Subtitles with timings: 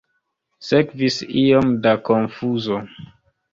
[0.67, 2.83] Sekvis iom da konfuzo.